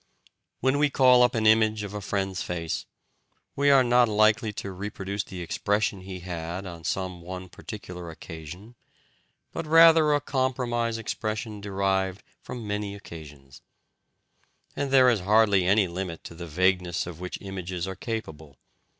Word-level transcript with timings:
When 0.61 0.79
we 0.79 0.89
call 0.89 1.21
up 1.21 1.35
an 1.35 1.45
image 1.45 1.83
of 1.83 1.93
a 1.93 2.01
friend's 2.01 2.41
face, 2.41 2.87
we 3.55 3.69
are 3.69 3.83
not 3.83 4.09
likely 4.09 4.51
to 4.53 4.71
reproduce 4.71 5.23
the 5.23 5.41
expression 5.43 6.01
he 6.01 6.21
had 6.21 6.65
on 6.65 6.83
some 6.83 7.21
one 7.21 7.49
particular 7.49 8.09
occasion, 8.09 8.73
but 9.51 9.67
rather 9.67 10.15
a 10.15 10.19
compromise 10.19 10.97
expression 10.97 11.61
derived 11.61 12.23
from 12.41 12.65
many 12.65 12.95
occasions. 12.95 13.61
And 14.75 14.89
there 14.89 15.07
is 15.07 15.19
hardly 15.19 15.67
any 15.67 15.87
limit 15.87 16.23
to 16.23 16.33
the 16.33 16.47
vagueness 16.47 17.05
of 17.05 17.19
which 17.19 17.37
images 17.39 17.87
are 17.87 17.95
capable. 17.95 18.57